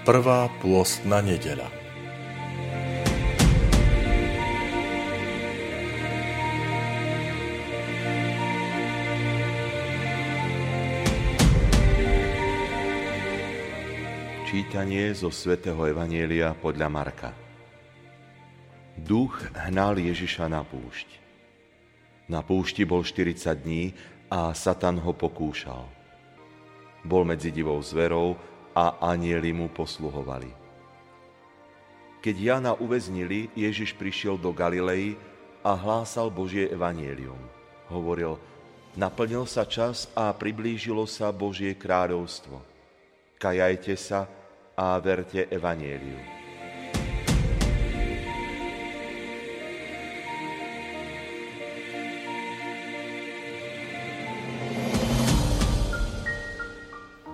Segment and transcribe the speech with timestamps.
[0.00, 1.68] Prvá pôstna nedeľa.
[14.48, 17.36] Čítanie zo svätého Evanielia podľa Marka.
[18.96, 21.20] Duch hnal Ježiša na púšť.
[22.32, 23.92] Na púšti bol 40 dní
[24.32, 25.84] a Satan ho pokúšal.
[27.04, 28.40] Bol medzi divou zverou
[28.74, 30.50] a anieli mu posluhovali.
[32.20, 35.16] Keď Jana uväznili, Ježiš prišiel do Galilei
[35.64, 37.40] a hlásal Božie evanielium.
[37.88, 38.36] Hovoril,
[38.96, 42.60] naplnil sa čas a priblížilo sa Božie kráľovstvo.
[43.40, 44.28] Kajajte sa
[44.76, 46.39] a verte evanieliu.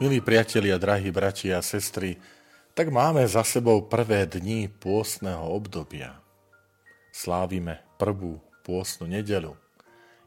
[0.00, 2.16] Milí priatelia, drahí bratia a sestry,
[2.72, 6.16] tak máme za sebou prvé dni pôstneho obdobia.
[7.12, 9.52] Slávime prvú pôstnu nedelu.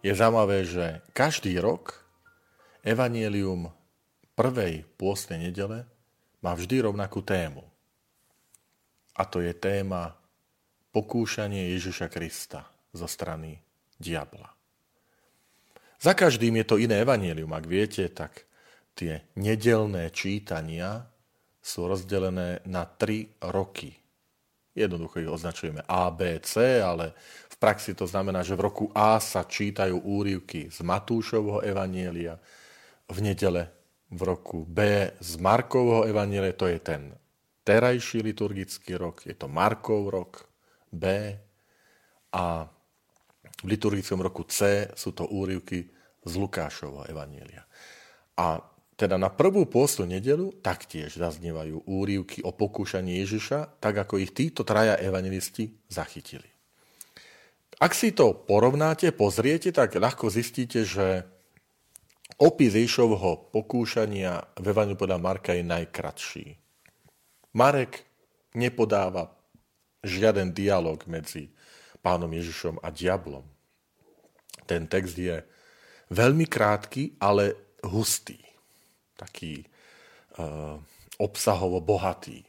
[0.06, 2.06] Je zaujímavé, že každý rok
[2.86, 3.74] evanielium
[4.38, 5.90] prvej pôstnej nedele
[6.46, 7.66] má vždy rovnakú tému.
[9.18, 10.14] A to je téma
[10.94, 13.58] pokúšanie Ježiša Krista zo strany
[13.98, 14.54] diabla.
[15.98, 18.46] Za každým je to iné evanielium, ak viete, tak
[18.94, 21.06] tie nedelné čítania
[21.64, 23.96] sú rozdelené na tri roky.
[24.74, 27.14] Jednoducho ich označujeme A, B, C, ale
[27.50, 32.42] v praxi to znamená, že v roku A sa čítajú úrivky z Matúšovho evanielia,
[33.08, 33.70] v nedele
[34.10, 37.14] v roku B z Markovho evanielia, to je ten
[37.64, 40.46] terajší liturgický rok, je to Markov rok,
[40.94, 41.06] B
[42.34, 42.66] a
[43.64, 45.86] v liturgickom roku C sú to úrivky
[46.26, 47.66] z Lukášovho evanielia.
[48.38, 48.58] A
[48.94, 54.62] teda na prvú pôstu nedelu taktiež zaznievajú úrivky o pokúšaní Ježiša, tak ako ich títo
[54.62, 56.46] traja evangelisti zachytili.
[57.82, 61.26] Ak si to porovnáte, pozriete, tak ľahko zistíte, že
[62.38, 66.46] opis Ježišovho pokúšania v Evangeliu podľa Marka je najkratší.
[67.58, 68.06] Marek
[68.54, 69.34] nepodáva
[70.06, 71.50] žiaden dialog medzi
[72.06, 73.44] pánom Ježišom a diablom.
[74.70, 75.42] Ten text je
[76.14, 78.43] veľmi krátky, ale hustý
[79.24, 79.64] taký
[80.38, 80.78] uh,
[81.18, 82.44] obsahovo bohatý.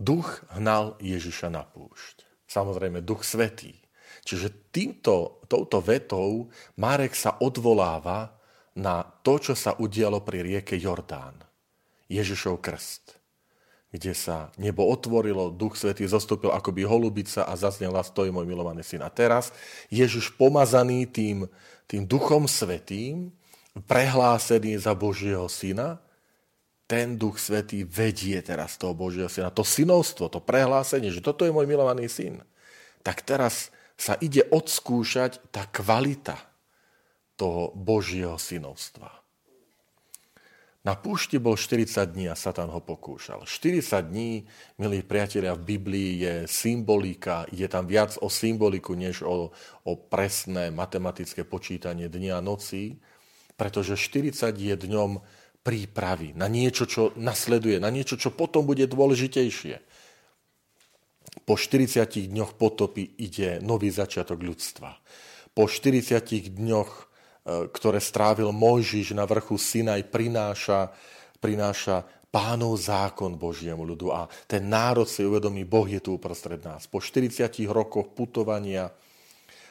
[0.00, 2.24] Duch hnal Ježiša na púšť.
[2.46, 3.76] Samozrejme, duch svetý.
[4.24, 8.32] Čiže týmto, touto vetou Marek sa odvoláva
[8.78, 11.36] na to, čo sa udialo pri rieke Jordán.
[12.08, 13.20] Ježišov krst
[13.90, 19.02] kde sa nebo otvorilo, Duch Svetý zostúpil akoby holubica a zaznela stojí môj milovaný syn.
[19.02, 19.50] A teraz
[19.90, 21.50] Ježiš pomazaný tým,
[21.90, 23.34] tým Duchom Svetým
[23.78, 26.02] prehlásený za Božieho syna,
[26.90, 29.54] ten Duch Svetý vedie teraz toho Božieho syna.
[29.54, 32.42] To synovstvo, to prehlásenie, že toto je môj milovaný syn.
[33.06, 36.34] Tak teraz sa ide odskúšať tá kvalita
[37.38, 39.20] toho Božieho synovstva.
[40.80, 43.44] Na púšti bol 40 dní a Satan ho pokúšal.
[43.44, 44.48] 40 dní,
[44.80, 49.52] milí priatelia, v Biblii je symbolika, je tam viac o symboliku, než o,
[49.84, 52.96] o presné matematické počítanie dňa a nocí
[53.60, 55.20] pretože 40 je dňom
[55.60, 59.76] prípravy na niečo, čo nasleduje, na niečo, čo potom bude dôležitejšie.
[61.44, 64.96] Po 40 dňoch potopy ide nový začiatok ľudstva.
[65.52, 67.04] Po 40 dňoch, e,
[67.68, 70.96] ktoré strávil Mojžiš na vrchu Sinaj, prináša,
[71.36, 76.88] prináša pánov zákon Božiemu ľudu a ten národ si uvedomí, Boh je tu uprostred nás.
[76.88, 78.88] Po 40 rokoch putovania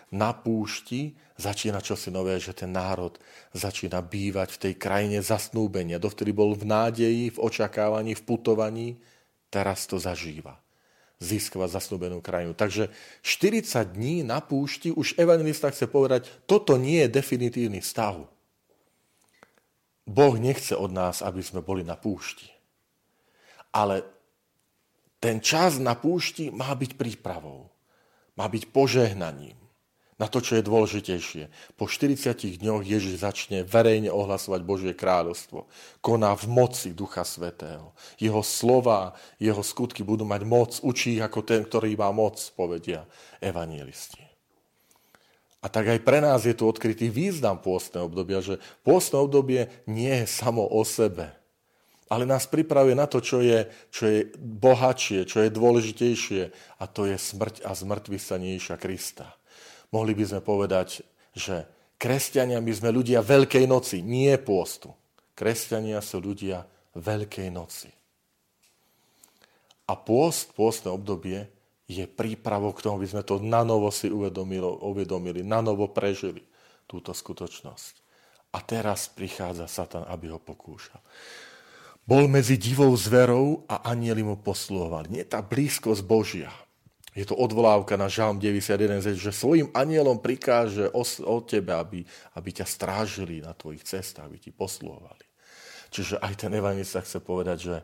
[0.10, 3.16] na púšti začína čosi nové, že ten národ
[3.56, 6.02] začína bývať v tej krajine zasnúbenia.
[6.02, 8.88] Dovtedy bol v nádeji, v očakávaní, v putovaní,
[9.48, 10.60] teraz to zažíva.
[11.20, 12.56] Získava zasnúbenú krajinu.
[12.56, 12.92] Takže
[13.24, 18.28] 40 dní na púšti, už evangelista chce povedať, toto nie je definitívny stav.
[20.10, 22.50] Boh nechce od nás, aby sme boli na púšti.
[23.70, 24.02] Ale
[25.22, 27.70] ten čas na púšti má byť prípravou.
[28.40, 29.60] Má byť požehnaním
[30.20, 31.48] na to, čo je dôležitejšie.
[31.80, 35.72] Po 40 dňoch Ježiš začne verejne ohlasovať Božie kráľovstvo.
[36.04, 37.96] Koná v moci Ducha Svetého.
[38.20, 40.72] Jeho slova, jeho skutky budú mať moc.
[40.84, 43.08] Učí ako ten, ktorý má moc, povedia
[43.40, 44.28] evangelisti.
[45.60, 50.24] A tak aj pre nás je tu odkrytý význam pôstneho obdobia, že pôstne obdobie nie
[50.24, 51.36] je samo o sebe,
[52.08, 56.42] ale nás pripravuje na to, čo je, čo je bohatšie, čo je dôležitejšie
[56.80, 58.40] a to je smrť a zmrtvý sa
[58.80, 59.39] Krista.
[59.90, 61.02] Mohli by sme povedať,
[61.34, 61.66] že
[61.98, 64.94] kresťania my sme ľudia Veľkej noci, nie pôstu.
[65.34, 67.90] Kresťania sú ľudia Veľkej noci.
[69.90, 71.50] A pôst, pôstne obdobie
[71.90, 76.46] je prípravou k tomu, aby sme to na novo si uvedomili, uvedomili, na novo prežili
[76.86, 77.94] túto skutočnosť.
[78.54, 81.02] A teraz prichádza Satan, aby ho pokúšal.
[82.06, 85.14] Bol medzi divou zverou a anieli mu posluhovali.
[85.14, 86.50] Nie tá blízkosť Božia.
[87.18, 92.06] Je to odvolávka na Žalm 91, že svojim anielom prikáže od tebe, aby,
[92.38, 95.26] aby ťa strážili na tvojich cestách, aby ti posluhovali.
[95.90, 97.76] Čiže aj ten evangelista chce povedať, že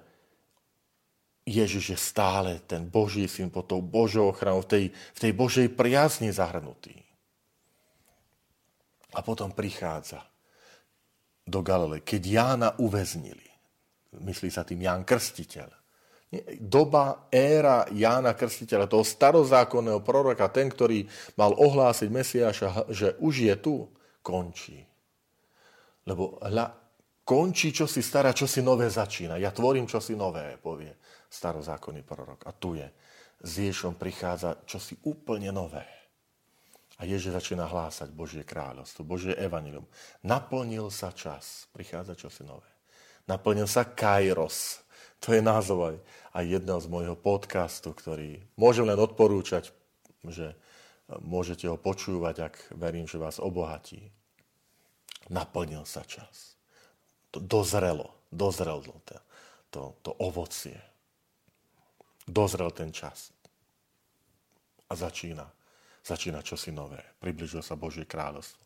[1.45, 5.68] Ježiš je stále ten Boží syn pod tou Božou ochranou, v tej, v tej Božej
[5.74, 6.94] priazni zahrnutý.
[9.13, 10.25] A potom prichádza
[11.45, 13.45] do Galilei, keď Jána uväznili.
[14.22, 15.85] Myslí sa tým Ján Krstiteľ.
[16.60, 21.06] Doba, éra Jána Krstiteľa, toho starozákonného proroka, ten, ktorý
[21.38, 23.76] mal ohlásiť Mesiáša, že už je tu,
[24.26, 24.82] končí.
[26.10, 26.74] Lebo hľa,
[27.26, 29.38] končí, čo si stará, čo si nové začína.
[29.38, 30.94] Ja tvorím, čo si nové, povie
[31.36, 32.48] starozákonný prorok.
[32.48, 32.88] A tu je.
[33.44, 35.84] S Ježom prichádza čosi úplne nové.
[36.96, 39.84] A Ježiš začína hlásať Božie kráľovstvo, Božie evanilium.
[40.24, 41.68] Naplnil sa čas.
[41.76, 42.72] Prichádza čosi nové.
[43.28, 44.85] Naplnil sa kairos.
[45.25, 45.98] To je názov aj,
[46.38, 49.74] aj jedného z môjho podcastu, ktorý môžem len odporúčať,
[50.22, 50.54] že
[51.10, 54.13] môžete ho počúvať, ak verím, že vás obohatí.
[55.33, 56.54] Naplnil sa čas.
[57.33, 59.18] To dozrelo, dozrelo to,
[59.74, 60.77] to, to ovocie
[62.27, 63.30] dozrel ten čas.
[64.89, 65.45] A začína.
[66.06, 67.01] Začína čosi nové.
[67.18, 68.62] Približuje sa Božie kráľovstvo.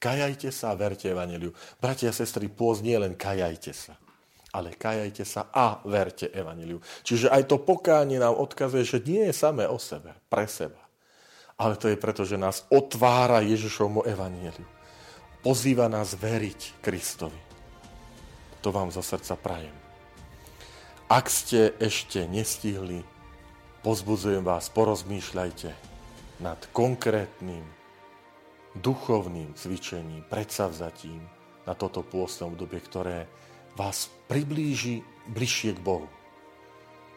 [0.00, 1.54] Kajajte sa a verte Evangeliu.
[1.78, 3.94] Bratia a sestry, pôz nie len kajajte sa,
[4.50, 6.82] ale kajajte sa a verte Evangeliu.
[7.06, 10.78] Čiže aj to pokánie nám odkazuje, že nie je samé o sebe, pre seba.
[11.60, 14.66] Ale to je preto, že nás otvára Ježišovmu Evangeliu.
[15.40, 17.40] Pozýva nás veriť Kristovi.
[18.60, 19.76] To vám zo srdca prajem.
[21.10, 23.02] Ak ste ešte nestihli,
[23.82, 25.70] pozbudzujem vás, porozmýšľajte
[26.44, 27.64] nad konkrétnym
[28.78, 31.24] duchovným cvičením, predsavzatím
[31.66, 33.26] na toto pôstne obdobie, ktoré
[33.74, 36.08] vás priblíži bližšie k Bohu,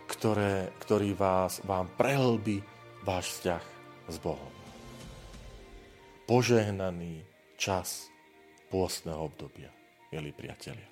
[0.10, 2.62] ktoré, ktorý vás, vám prehlbí
[3.06, 3.64] váš vzťah
[4.10, 4.54] s Bohom.
[6.24, 7.24] Požehnaný
[7.60, 8.08] čas
[8.72, 9.70] pôstneho obdobia,
[10.10, 10.88] milí priatelia.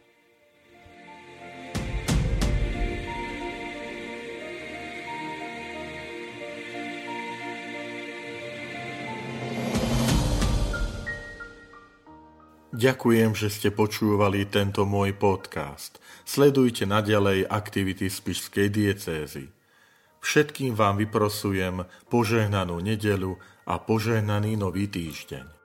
[12.72, 16.00] Ďakujem, že ste počúvali tento môj podcast.
[16.24, 19.52] Sledujte naďalej aktivity Spišskej diecézy.
[20.24, 23.36] Všetkým vám vyprosujem požehnanú nedelu
[23.68, 25.61] a požehnaný nový týždeň.